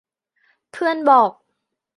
[0.71, 1.31] เพื่อนบอก